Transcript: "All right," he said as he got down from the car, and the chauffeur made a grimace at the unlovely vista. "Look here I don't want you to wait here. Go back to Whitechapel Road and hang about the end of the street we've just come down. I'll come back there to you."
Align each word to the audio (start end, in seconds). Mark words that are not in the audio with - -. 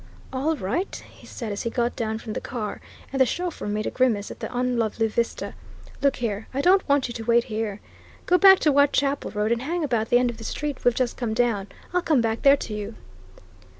"All 0.33 0.55
right," 0.55 0.95
he 1.11 1.27
said 1.27 1.51
as 1.51 1.61
he 1.61 1.69
got 1.69 1.95
down 1.95 2.17
from 2.17 2.33
the 2.33 2.41
car, 2.41 2.81
and 3.13 3.21
the 3.21 3.25
chauffeur 3.27 3.67
made 3.67 3.85
a 3.85 3.91
grimace 3.91 4.31
at 4.31 4.39
the 4.39 4.51
unlovely 4.51 5.05
vista. 5.05 5.53
"Look 6.01 6.15
here 6.15 6.47
I 6.55 6.61
don't 6.61 6.89
want 6.89 7.07
you 7.07 7.13
to 7.13 7.23
wait 7.25 7.43
here. 7.43 7.81
Go 8.25 8.39
back 8.39 8.57
to 8.61 8.71
Whitechapel 8.71 9.29
Road 9.29 9.51
and 9.51 9.61
hang 9.61 9.83
about 9.83 10.09
the 10.09 10.17
end 10.17 10.31
of 10.31 10.37
the 10.37 10.43
street 10.43 10.83
we've 10.83 10.95
just 10.95 11.17
come 11.17 11.35
down. 11.35 11.67
I'll 11.93 12.01
come 12.01 12.19
back 12.19 12.41
there 12.41 12.57
to 12.57 12.73
you." 12.73 12.95